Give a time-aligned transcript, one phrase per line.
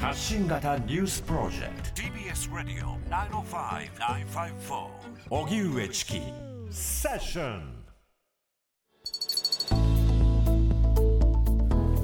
[0.00, 2.02] 発信型ニュースプロジェクト。
[2.02, 4.86] TBS ラディオ905-954
[5.28, 6.22] おぎゅうえちき
[6.70, 7.78] セッション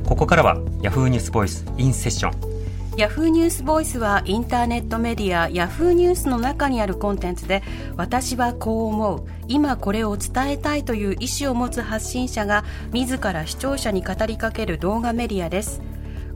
[0.05, 7.63] ここからは Yahoo ニュースボイスインセッションヤフーニュースボイスはインターネットメディアヤフーニュースの中にあるコンテンツで
[7.97, 15.81] 私はこう思う今これを伝えたいという意思を持つ発信者が自ら視聴者に語りかける動画メディアです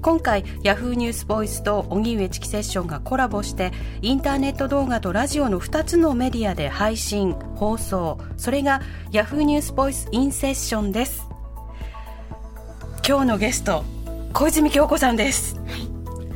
[0.00, 8.80] 今回ヤフーニュースボイスと荻上チキセッションがコラボしてインターネット動画とラジオの2つのメディアで配信放送それが
[9.10, 11.28] ヤフーニュースボイスインセッションです
[13.06, 13.84] 今日のゲスト
[14.32, 15.88] 小泉京子さんです、はい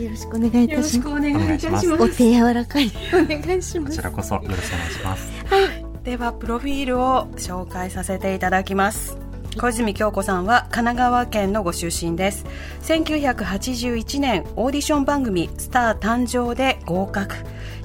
[0.02, 1.08] よろしくお願いいたします。
[1.08, 1.92] お願いいたします。
[1.92, 3.96] お手柔らかいお願いします。
[3.96, 5.32] こちらこそよろしくお願いします。
[5.46, 6.02] はい。
[6.02, 9.21] ではプロフィールを紹介させていただきます。
[9.56, 12.46] 小泉京子さんは神奈川県のご出身です。
[12.82, 17.36] 1981年オーディション番組「スター誕生」で合格。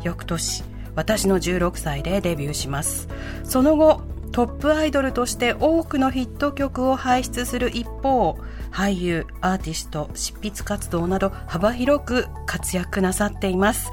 [0.01, 0.63] 翌年
[0.95, 3.09] 私の16歳でデビューします。
[3.43, 4.01] その後
[4.31, 8.37] トップアイドルとして多くのヒット曲を輩出する一方
[8.71, 13.91] 俳優アーティスト執筆活動など幅広く活躍なさっています。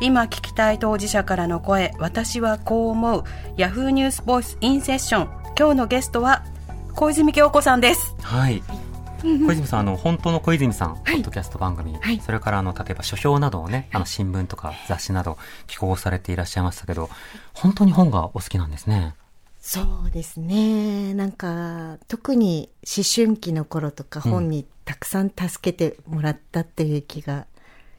[0.00, 3.24] 今聞きたい当事者からの声私はこう思う。
[3.56, 6.44] ヤフーニュースボイスインセッション今日のゲストは
[6.96, 8.16] 小泉京子さんです。
[8.22, 8.62] はい。
[9.22, 15.36] 小泉さん、あの、本当の小泉さん、ポッドキャスト番組、はい、それから、あの、例えば書評などをね、あの、新聞とか雑誌など、
[15.66, 17.10] 寄稿されていらっしゃいましたけど、
[17.52, 19.14] 本当に本がお好きなんですね。
[19.60, 21.12] そうですね。
[21.12, 27.46] なんか、特に思春期の頃とか本にたくさん助けてもらったっていう気が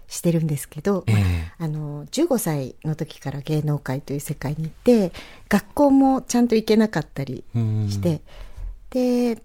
[0.08, 5.12] してるんですけど、えー、あの、15歳の時から芸能界という世界に行って、
[5.50, 8.22] 学校もちゃんと行けなかったりして、
[8.98, 9.44] で、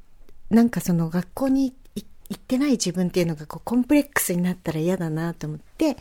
[0.48, 5.98] なんかその学校に行ってない自分っていうのがこうコンプレックスになったら嫌だなと思って、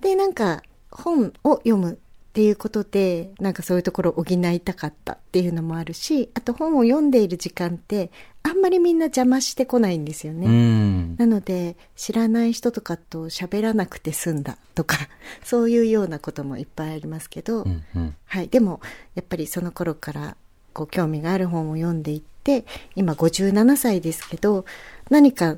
[0.00, 8.10] で、なんか本を読むっていうことで、なんかそういうところを補いたかったっていうのもあるし、あと本を読んでいる時間って、
[8.42, 11.16] あんまりみんな邪魔してこないんですよね。
[11.16, 14.96] なので、知らない人とかと喋らなくて済んだとか、
[15.42, 18.48] そういうようなこともいっぱいありますけど、うんうん、はい。
[18.48, 18.80] でも、
[19.14, 20.36] やっぱりその頃から、
[20.72, 22.64] こう、興味がある本を読んでいって、
[22.96, 24.64] 今57歳ですけど、
[25.10, 25.56] 何か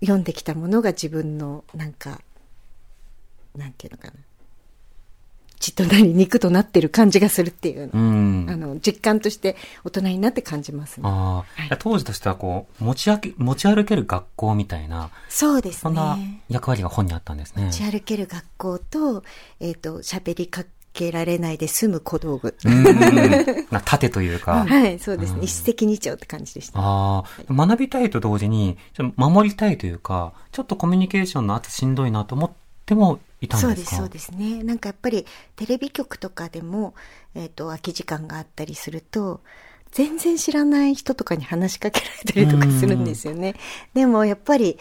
[0.00, 2.20] 読んできたものが自分の、なんか、
[3.56, 4.14] なんていうのかな。
[5.60, 11.02] 血となり肉となってる感じがするっていうの、うん、あの実感として大人になって感じますね。
[11.06, 15.80] あはい、当時としてはこう持ち持ち歩ける学校みたいなそうですね。
[15.82, 16.18] そんな
[16.48, 17.64] 役割が本にあったんですね。
[17.64, 19.22] 持ち歩ける学校と
[19.60, 20.64] えっ、ー、と喋りか
[21.00, 22.54] けられないで済む小道具。
[23.70, 24.66] な盾というか。
[24.66, 25.40] はい、そうですね。
[25.42, 26.78] 一石二鳥って感じでした。
[26.78, 28.76] ああ、学びたいと同時に、
[29.16, 32.50] 守りたいというか、ちょっとコミュニケーションの後しんどいなと思っ
[32.84, 34.62] てもいたんそうです、そうですね。
[34.62, 35.24] なんかやっぱり
[35.56, 36.94] テレビ局とかでも、
[37.34, 39.40] えっ、ー、と、空き時間があったりすると、
[39.92, 43.56] 全然知らない人とかに話しかけられたりとかするんですよね。
[43.94, 44.78] でもやっぱり、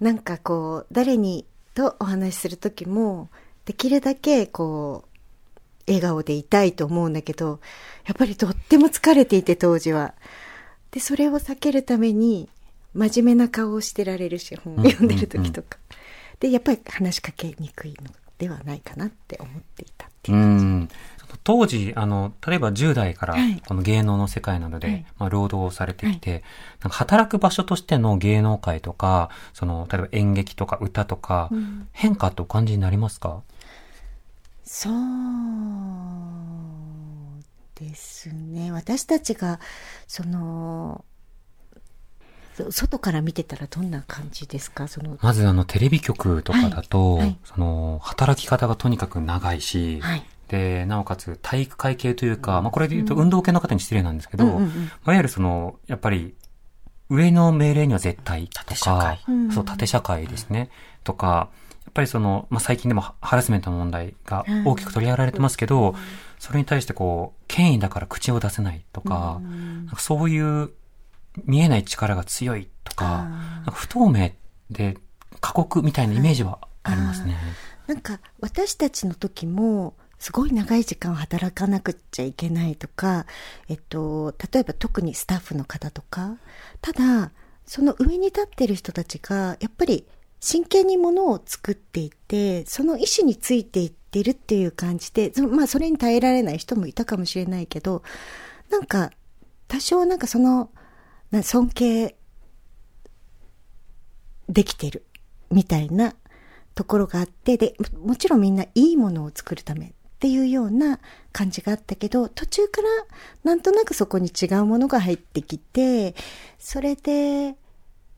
[0.00, 3.28] なんかこう、誰にとお話しするときも、
[3.64, 5.11] できるだけこう、
[5.86, 7.60] 笑顔でいたいと思うんだけど、
[8.06, 10.14] やっぱりとっても疲れていて当時は。
[10.90, 12.48] で、それを避けるために、
[12.94, 15.78] 真面目な顔をしてられるし、本を読んでる時とか。
[16.40, 20.94] でやっぱり話しかけにくいのではないかなって思っていたっていう感じ。
[21.44, 26.42] 当時、あの、例えば10代から、この芸能の世界などで、はい、まあ、労働をされてきて、はい、
[26.82, 33.42] なんか働く場所としての芸能界とか、その、例えば演劇とか歌とか、うん、変化ってお感じになりますか？
[34.64, 34.92] そう
[37.74, 38.72] ですね。
[38.72, 39.60] 私たちが、
[40.06, 41.04] その、
[42.70, 44.86] 外から見てたらどんな感じですか？
[44.86, 47.26] そのまずあのテレビ局とかだと、はい。
[47.28, 54.50] はい、その働き方がとにかく長いし、はい、で、なおかつ体育会系というか、まあこれで言うと運動系の方に失礼なんですけど、うん。
[54.50, 56.34] うんうん、いわゆるその、やっぱり
[57.08, 59.18] 上の命令には絶対とか、縦社会。
[59.50, 60.70] そう、縦社会ですね。
[61.04, 65.96] とか、やっぱりその、まあ、最近でもハラスメントの問題が大きく取り上げられてますけど、うん、
[66.38, 70.70] それに対してこう、権威だから口を出せないとか、うん、かそういう
[71.44, 74.32] 見えない力が強いとか、なんか不透明
[74.70, 74.96] で
[75.40, 77.36] 過酷みたいなイメージはありますね。
[77.86, 83.26] なんか私たちの時も、すごい長い時間働かなくちゃいけないとか、
[83.68, 86.36] えっと、例えば特にスタッフの方とか、
[86.80, 87.32] ただ、
[87.66, 90.06] その上に立ってる人たちが、やっぱり
[90.42, 98.02] 真剣にものを作っていて、その意思についていってるっていう感じで、まあそれに耐えられない人もいたかもしれないけど、
[98.68, 99.12] なんか、
[99.68, 100.70] 多少なんかその、
[101.44, 102.16] 尊敬
[104.48, 105.06] できてる
[105.52, 106.16] みたいな
[106.74, 110.98] ところがあって、で、もちろんみんないいものを作るためっていうような
[111.30, 112.88] 感じがあったけど、途中から
[113.44, 116.16] なんとなくそこに違うものが入ってきて、
[116.58, 117.54] それで、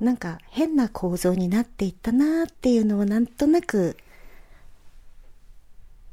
[0.00, 3.96] なんか変な構造になっていったなっていうのはなんとなく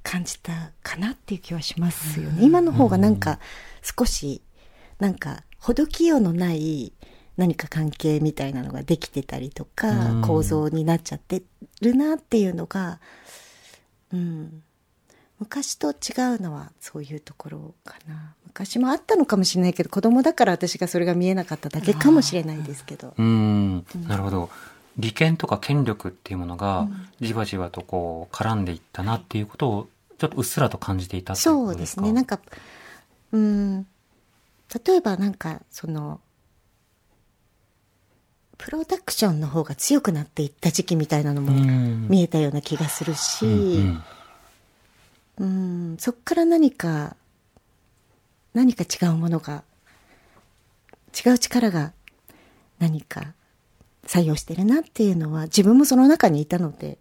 [0.03, 2.43] 感じたかなっていう気はしますよね。
[2.43, 3.39] 今の方がなんか
[3.81, 4.41] 少し
[4.99, 6.93] なんかほどきようのない
[7.37, 11.41] 何か関係みたいなのができてたりとか、構造になっちゃって
[11.81, 12.99] るなっていうのが、
[14.13, 14.63] うん、
[15.41, 18.35] 昔と違うのはそういうところかな。
[18.45, 23.15] 昔もあったのかもしれないけど子供だから私がそれが見えなかっただけかもしれないですけど。
[23.17, 23.85] うん。
[24.07, 24.51] なるほど。
[24.99, 26.87] 利権とか権力っていうものが
[27.19, 29.87] じわじわとこう絡んでいったなっていうことを
[30.19, 32.11] ちょっとうっすらと感じていたそうですね。
[32.11, 32.39] なんか
[33.31, 33.87] うん。
[34.85, 36.21] 例えばなんかその
[38.59, 41.51] プロダクションの方が強くなっていった時期みたいなのも
[42.07, 43.57] 見えたような気がするし、うんう
[43.93, 44.03] ん
[45.41, 47.15] うん、そっから何か、
[48.53, 49.63] 何か違うものが、
[51.25, 51.93] 違う力が
[52.77, 53.33] 何か
[54.05, 56.99] 作用してるなっていうのは自分もその中にいたので、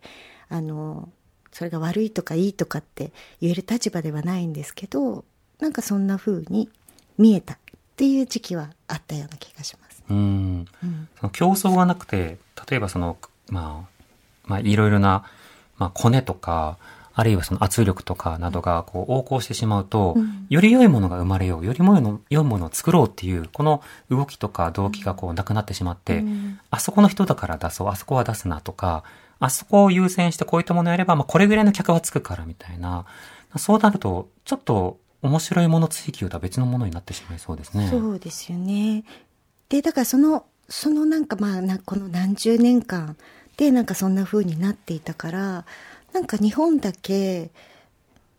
[0.48, 1.10] あの、
[1.52, 5.26] それが悪いとかいいとかって言える立場ではないんですけど、
[5.58, 6.70] なんかそんな風に
[7.18, 7.56] 見えたっ
[7.96, 10.66] ていう時期はあったような気がします、うん。
[10.82, 11.08] うん。
[11.20, 12.38] その競争がなくて、
[12.70, 14.08] 例えばその、まあ、
[14.44, 15.24] まあいろいろな、
[15.76, 16.78] まあコネとか、
[17.20, 29.04] あるいはその圧力とかなどがこう横行してしまうと、うん、より良いものが生まれよう、よりも良いものを作ろうっていう、この動きとか動機がこうなくなってしまって、うん、あそこの人だから出そう、あそこは出すなとか、
[29.38, 33.04] あそこを優先してこういったものをやれば、まあこれぐらいの客はつくからみたいな、
[33.58, 37.88] そうなると、ちょっと面白いもの追求とは別のものになってしまいそうですね。
[37.90, 39.04] そうですよね。
[39.68, 43.16] で、だからその、そのなんかまあな、この何十年間
[43.58, 45.66] でなんかそんな風になっていたから、
[46.12, 47.50] なんか日本だけ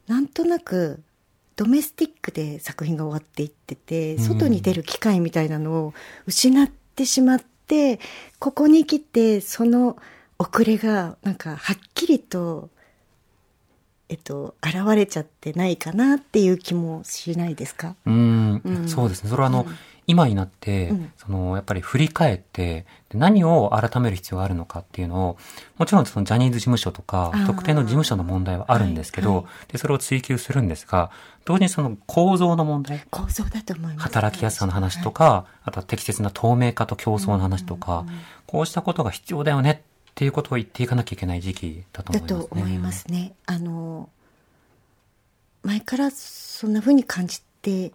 [0.07, 1.01] なんとなく
[1.55, 5.93] ドメスティックで作品が終わっていってて外に出る機会みたいなのを
[6.25, 7.99] 失ってしまって、
[8.39, 9.97] ここに来てその
[10.39, 12.69] 遅れがなんかはっきりと
[14.09, 17.95] えっと、現れちゃってないかなっていう気もしないですか？
[18.05, 19.29] うん、うん、そうですね。
[19.29, 19.75] それはあの、うん
[20.11, 25.37] 今になって、うん、その、やっぱり振り返って、何を改める必要があるのかっていうのを、
[25.77, 31.11] もちろんそのジャニーズ事務所とか、特定の事務所の問題はあるんですけど、はいはい、で、それを追求するんですが、
[31.45, 33.01] 同時にその構造の問題。
[33.09, 34.03] 構造だと思います。
[34.03, 38.05] 働きやすさの話とか、はい、あとは適切な透明化と競争の話とか、
[38.47, 43.33] こうしたことが必要だよねっていうことを言っていかなきゃいけない時期だと思います、ね、だと思いますね。
[43.45, 44.09] あの、
[45.63, 47.93] 前からそんな風に感じて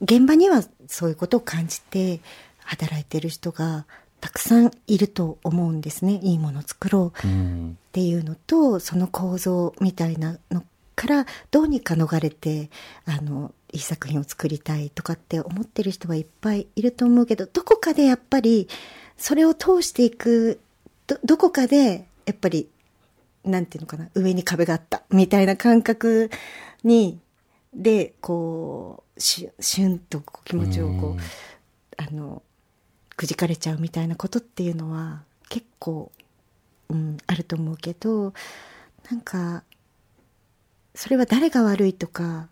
[0.00, 2.20] 現場にはそういうことを感じて
[2.58, 3.86] 働いてる人が
[4.20, 6.18] たくさんいると思うんですね。
[6.22, 10.64] いいものを作ろうっていうのと、うん、その構造みたいなの
[10.96, 12.70] からどうにか逃れて
[13.06, 18.68] あのいい作品を作りたいとかって思ってる人はいっぱいいると思うけどどこかでやっぱり
[19.16, 20.60] それを通していく
[21.06, 22.68] どどこかでやっぱり
[23.44, 26.30] なんていうのかな上に壁があったみたいな感覚
[26.82, 27.20] に
[27.78, 31.20] でこうししゅんと気持ちをこう、
[31.96, 32.42] あの
[33.16, 36.12] くじかれちゃうみたいなことっていうのは結構、
[36.88, 38.32] うん、あると思うけど
[39.10, 39.62] なんか
[40.94, 42.48] それは誰が悪いとか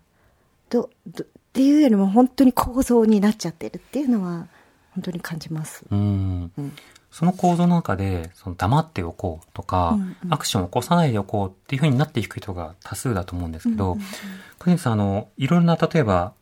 [0.69, 4.47] どどっていうよりも本当に構造になっちゃってるっていうのは
[4.91, 5.85] 本当に感じます。
[5.89, 6.73] うん、うん
[7.11, 16.33] その構造の中で、その黙っておこうとか、うんうん、アクションを起こさないでおこうっていうふうになっていく人が多数だと思うんですけど、うんうんうん、さん、あの、いろんな、例えば、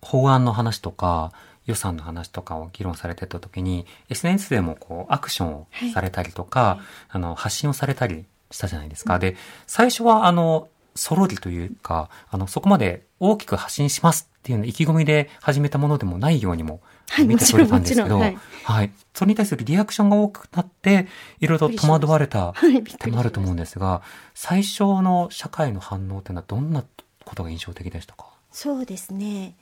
[0.00, 1.32] 法案の話とか、
[1.66, 9.14] 予算の話とかを議論されてた時に、SNS でもこう、アクションをされたりとか、はい、あの、発信をされたりしたじゃないですか。
[9.14, 9.36] うん、で、
[9.66, 16.80] 最初は、あの、そろりというか、あの、そこまで大きく発信しますっていうの意気込みで始めたものでもないようにも
[17.18, 18.92] 見て取れたんですけど、はい、はい。
[19.14, 21.06] それに対するリアクションが多くなって、
[21.40, 22.54] いろいろ戸惑われた
[22.98, 24.02] 点もあると思うんですが、
[24.34, 26.84] 最初の社会の反応っていうのはどんな
[27.24, 28.26] ことが印象的でしたか？
[28.50, 29.54] そうですね。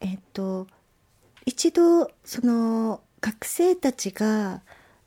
[0.00, 0.66] えっと、
[1.46, 4.62] 一度、その、学生たちが、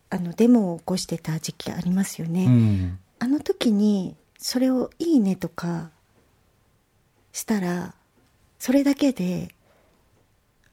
[0.09, 2.45] あの、デモを起こしてた時期ありますよね。
[2.45, 5.91] うん、あの時に、それをいいねとか
[7.31, 7.93] したら、
[8.59, 9.53] それだけで、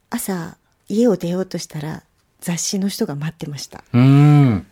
[0.09, 0.57] 朝、
[0.88, 2.05] 家を出ようとしたら
[2.41, 3.83] 雑誌の人が待ってました。
[3.93, 4.62] な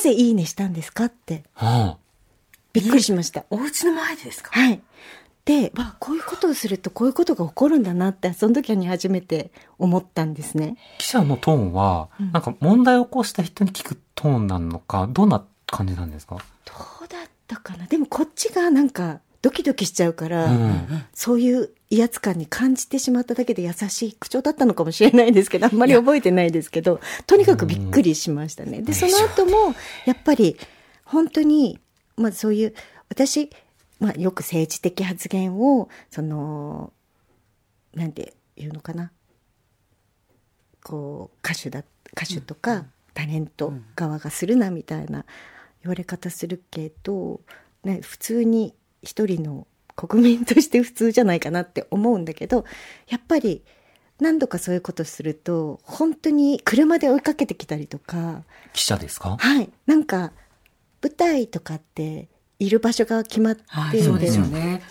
[0.00, 1.44] ぜいいねしたんですかって。
[1.54, 1.98] はあ、
[2.72, 3.44] びっくりしました。
[3.50, 4.50] お家の前でですか？
[4.52, 4.80] はい。
[5.44, 10.76] で、わ、こういうことをするとこういうことが起こるんだなって、その時に初めて思ったんですね。
[10.98, 16.36] 記者のトーンは、うん、なんか問題を起こした人に聞くトーンなのか、どんな感じなんですか？
[16.64, 16.72] ど
[17.04, 28.80] うだったかなでもこっちがなんかドキドキしちゃうから、うん、そういう威圧感に感じてしまっただけで優しい口調だったのかもしれないですけど、あんまり覚えてないですけど、とにかくびっくりしましたね。
[28.80, 29.74] で、その後も、
[30.06, 30.56] やっぱり、
[31.04, 31.80] 本当に、
[32.16, 32.74] まあそういう、
[33.08, 33.50] 私、
[33.98, 36.92] まあよく政治的発言を、その、
[37.92, 39.10] なんていうのかな。
[40.84, 41.82] こう、歌手だ、
[42.12, 45.26] 歌手とか、タレント側がするなみたいな
[45.82, 47.40] 言われ方するけど、
[47.82, 49.66] ね、普通に一人の
[50.06, 52.64] 国民として普通じゃないかなって思うんだけど
[53.08, 53.62] やっぱり
[54.20, 58.42] 何度かそういうことすると本当に車で追いかけてきたりとか
[58.72, 59.36] 記者ですか？
[59.38, 59.70] はい。
[59.86, 60.32] なんか
[61.02, 62.28] 舞台とかって
[62.58, 63.62] いる場所が決まって
[64.02, 64.82] るんですよね。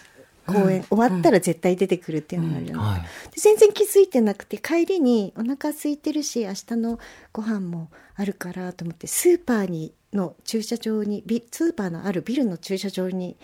[0.47, 3.01] 公演、終わったら絶対出てくるっていうのがあるじゃない。
[3.01, 6.97] ですか、全然気づいてなくて帰りにお腹空いてるし明日の
[7.31, 13.37] ご飯もあるからと思ってスーパーにの駐車場にスーパーのあるビルの駐車場に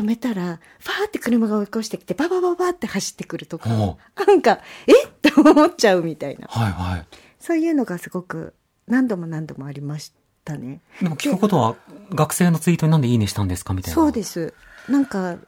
[0.00, 4.92] 止めたら、ファーって車が追い越してきて、ババババって走ってくるとか、なんか、え？
[5.06, 6.46] って思っちゃうみたいな。
[6.48, 7.06] はいはい。
[7.40, 8.54] そういうのがすごく
[8.86, 10.12] 何度も何度もありまし
[10.44, 10.80] たね。
[11.00, 11.76] でも聞くことは、
[12.10, 13.72] 学生のツイートになんでいいねしたんですか？
[13.74, 13.94] みたいな。
[13.94, 14.52] そうです。
[14.88, 15.38] なんか、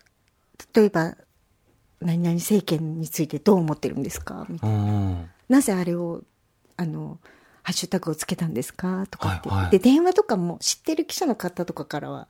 [0.74, 1.16] 例えば、
[2.00, 4.46] 何々政権についてどう思ってるんですか？
[4.48, 5.26] みたいな。
[5.48, 6.22] なぜあれを、
[6.76, 7.18] あの、
[7.62, 9.06] ハッシュタグをつけたんですか？
[9.10, 12.28] とかって、はいはい、で、電話とかも知ってる記者の方とかからは、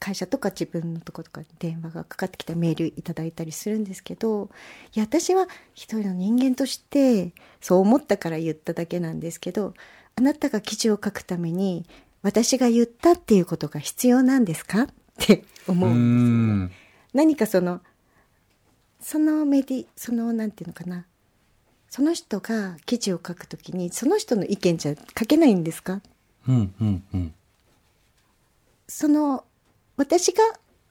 [0.00, 4.48] 会社とか自分のとことかに電話がかかってきたメールいただいたりするんですけど
[4.94, 9.74] いや私は一人の人間としてそう思ったから言っただけなんですけど
[10.16, 11.84] あなたが記事を書くために
[12.22, 14.82] 私が言ったっていうことが必要なんですか？
[14.82, 14.86] っ
[15.18, 16.88] て思うんですよね。
[17.14, 17.80] 何かその
[19.00, 21.06] そのメディそのなんていうのかな。
[21.90, 26.02] その人が記事を書くときにその人の意見じゃ書けないんですか、
[26.46, 27.34] うんうんうん、
[28.86, 29.44] その
[29.98, 30.42] 私が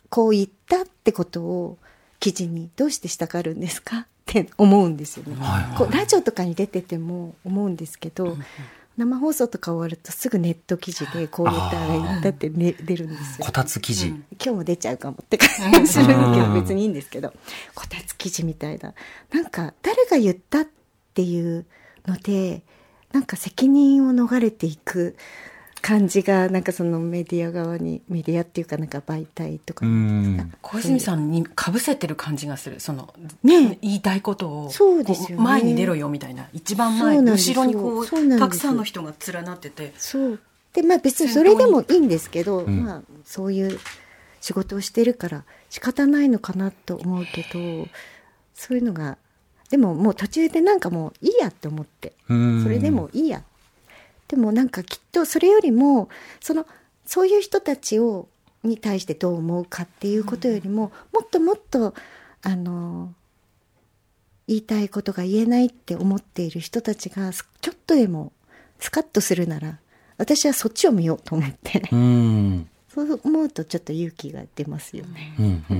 [0.09, 1.77] こう言ったってことを
[2.19, 4.07] 記事にどうしてしたがるんですか？
[4.27, 8.37] って思うんですよね、はいはい、こうラジオとかに出てても思うんですけど、
[8.97, 13.45] 生放送とか終わるとすぐネット記事でこう言ったら言ったって、ね、出るんですよ。
[13.45, 16.93] こたつ記事、うん、今日も出ちゃうかもって感じするけど別にいいん。
[16.93, 17.33] ですけど
[17.73, 18.93] こたつ記事みたいな。
[19.31, 20.67] なんか誰が言ったっ
[21.13, 21.65] ていう
[22.05, 22.63] ので
[23.13, 25.15] なんか責任を逃れていく
[25.81, 29.85] 感じがなんかそのメディア側にメディアっていうかなんか媒体とか。
[30.61, 36.47] 小泉さんにかぶせてる感じがするその、ね、言いたいことをそうですよ、ね、前に出ろよみたいな。
[36.53, 39.93] 一番前後ろにこうたくさんの人が連なってて。
[39.97, 40.39] そう。
[40.73, 43.79] でまあ別にそれでもいいんですけど、うん、まあそういう
[44.41, 47.87] 仕事をしてるから仕方ないのかなと思うけど
[48.53, 49.17] そういうのが
[49.69, 52.13] でももう途中でなんかもういいやって思って。
[52.27, 52.33] そ
[52.69, 53.43] れでもいいや
[54.27, 56.65] でもなんかきっとそれよりもその
[57.05, 58.27] そういう人たちを
[58.63, 61.93] に対してどう思うかっていうことよりも、もっともっと
[62.41, 63.13] あの
[64.47, 68.33] 言いたいことが言えないって思っている人たちがちょっとでも
[68.79, 69.79] スカッとするなら
[70.17, 71.81] 私はそっちを見ようと思って。
[72.97, 75.35] そう思うとちょっと勇気が出ますよね。
[75.39, 75.73] うんう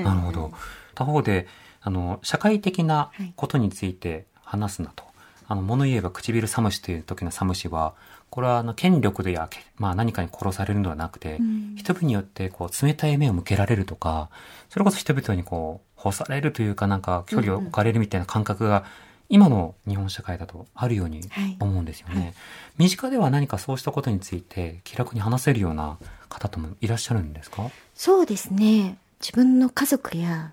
[0.00, 0.02] ん。
[0.02, 0.52] なるほど。
[0.94, 1.46] 他方で
[1.82, 5.04] あの社会的なことについて話すなと、
[5.48, 7.94] あの、物言えば唇寒しという時の寒しは、
[8.30, 14.30] これはあの権力でや、まあ、何かに殺されるのではなくて、うん、人々によってこう冷たい目を向けられるとか、
[14.68, 18.84] それこそ人々にこう干されるというかなんか距離を置かれるみたいな感覚が、
[19.28, 21.20] 今の日本社会だとあるように
[21.58, 22.34] 思うんですよね、はいはい、
[22.78, 25.98] 身近では何かそうしたことについて気楽に話せるような
[26.28, 27.70] 方ともいらっしゃるんですか？
[27.94, 28.98] そうですね。
[29.20, 30.52] 自分の家族や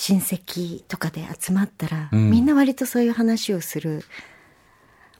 [0.00, 4.04] 親戚とかで集まったら、うん、みんな割とそういう話をする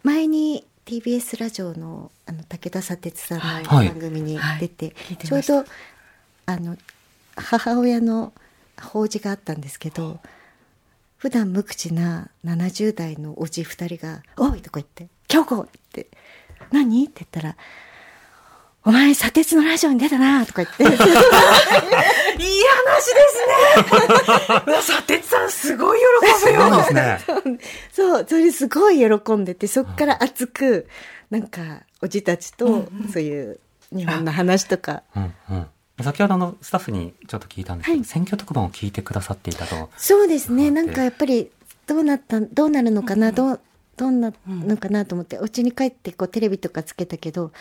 [0.05, 5.71] 前に TBS ラジオのあの武田砂鉄さんの番組に出て、はいはい、ちょうど
[6.47, 6.77] あの
[7.35, 8.33] 母親の
[8.81, 10.21] 法事があったんですけど
[11.17, 16.07] 普段無口な70代のおじ2人が「おい!」とか言って「京子!」って
[16.71, 17.57] 「何?」って言ったら
[18.89, 20.83] 「お前、砂鉄のラジオに出たなとか言って。
[20.89, 21.03] いい話で
[23.77, 25.99] すね砂鉄さんすごい
[26.41, 26.83] 喜ぶよ。
[26.83, 27.19] そうね。
[27.93, 30.89] そう、それすごい喜んでて、そっから熱く、
[31.29, 33.61] なんか、おじたちと、そういう
[33.93, 35.03] 日本の話とか。
[35.15, 35.67] うんうん
[36.01, 39.91] 先ほどのスタッフにちょっと聞いたんですけど、はい、選挙特番を聞いてくださっていたと。
[39.97, 40.71] そうですね。
[40.71, 41.51] なんかやっぱり、
[41.89, 43.61] どうなった、どうなるのかな、どう、
[43.99, 47.53] どんなのかなと思って、お家に帰ってこうテレビとかつけたけど、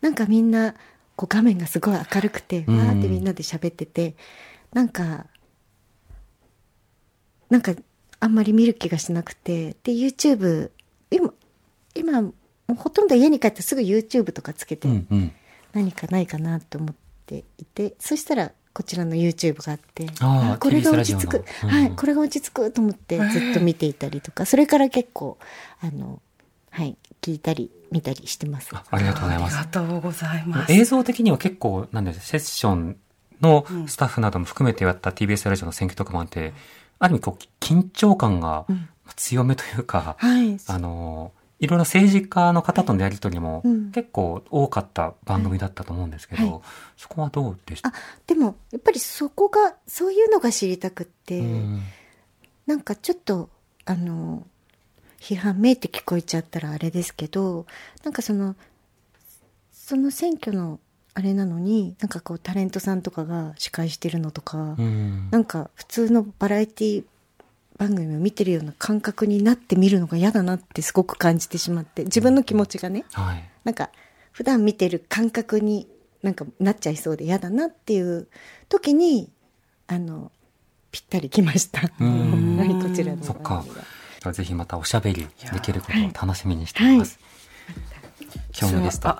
[0.00, 0.74] なんかみんな
[1.16, 4.14] こう画面がすごい明るくてわーってみんなで喋ってて、うん、
[4.74, 5.26] なんか
[7.48, 7.74] なんか
[8.20, 10.70] あんまり見る気がしなくてで YouTube
[11.10, 11.32] 今
[11.94, 12.32] 今も
[12.68, 14.88] うほとんど家に帰ってすぐ YouTube とかつけて、
[15.72, 25.38] 何かないかなと思っていて、そしたらこちらの YouTube があって、あこれが落ち着く、うん、はい、これが落ち着くと思ってずっと見ていたりとか、それから結構、
[25.80, 26.20] あの、
[26.68, 28.68] はい、聞いたり、見たりしてます。
[28.74, 29.56] ありがとうございます。
[29.56, 30.72] ありがとうございます。
[30.74, 32.98] 映像的には結構、なんですセッション
[33.40, 36.52] のスタッフなども含めてやった TBS ラジオの選挙特番って、
[36.98, 38.66] ある意味こう、緊張感が
[39.16, 46.52] 強めというか、うんはい、あの、いろいろ政治家の方とのやり取りも結構多かった番組だったと思うんですけど、はい。
[46.52, 46.60] はい、
[46.98, 47.92] そこはどうでした？
[48.26, 51.80] でも、やっぱりそこが、そういうのが知りたくって、ん。
[52.66, 53.48] なんかちょっと、
[53.86, 54.46] あの、
[55.18, 57.64] 批判めいて聞こえちゃったらあれですけど、
[58.04, 58.54] なんかその、
[59.72, 60.78] その選挙の
[61.14, 65.30] あれなのに、なんかこうタレントさんとかが司会してるのとか、ん。
[65.30, 67.04] なんか普通のバラエティ
[67.78, 73.90] 番組を見てるような感覚になって見るのが嫌だなってすごく感じてしまって自分の気持ちがね、はい、なんか
[74.32, 75.88] 普段見てる感覚に
[76.22, 78.28] なんかなっちゃいそうで嫌だなっていう
[78.68, 79.30] 時に
[79.86, 80.32] あの
[80.90, 81.82] ぴったりきました。
[81.82, 81.88] こ
[82.94, 83.64] ちらのそっか。
[84.32, 87.18] ぜひまたおしゃべりできることを楽しみにしています。
[88.58, 89.16] 今日のゲスト。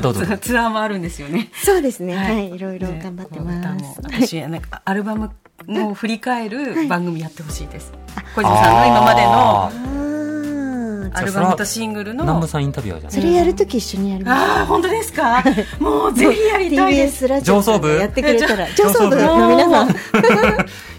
[0.00, 0.38] どうぞ。
[0.38, 1.48] ツアーもあるんですよね。
[1.64, 2.16] そうですね。
[2.16, 2.50] はい。
[2.54, 4.00] いろいろ頑張ってます。
[4.02, 5.30] 私、なんかアルバム
[5.68, 7.92] の振り返る番組やってほしいです。
[8.34, 15.42] 小泉さんの今までのアルバムとシングルの南部さんインタビューじゃそれやるとき一緒にやりますああ本当ですか？
[15.80, 19.88] もうぜひやりたいです TBS ラジオ上層部やってくれたら 上層部の皆さん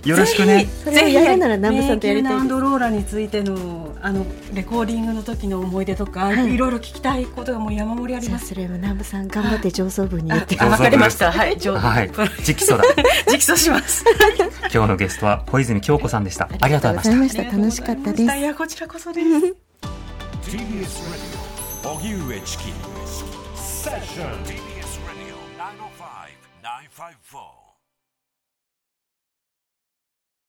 [0.06, 0.66] よろしくね。
[0.86, 2.50] ぜひやるなら南部さんとやりたいです。
[2.50, 8.48] ローラについてのあのレコーディングの時の思い出とか、はい、いろいろ聞きたいことがもう山盛りあります。
[8.48, 10.56] それは南部さん頑張って上層部に言って。
[10.58, 11.32] わかりました。
[11.32, 11.58] はい。
[11.60, 12.10] 上はい。
[12.10, 12.84] 直訴だ。
[13.28, 14.04] 直訴します。
[14.74, 16.50] 今日のゲストは小泉京子さんでした。
[16.60, 17.44] ありがとうございました。
[17.44, 18.24] 楽しかったです。
[18.24, 19.28] いやこちらこそです。
[19.28, 21.24] TBS ラジ
[21.86, 22.64] オ荻上チキ。
[23.56, 25.42] セッション TBS ラジオ
[27.58, 27.61] 905-954